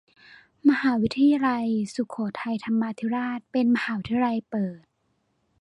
[0.69, 4.81] มหาวิทยาลัยสุโขทัยธรรมาธิราชเป็นมหาวิทยาลัยเปิด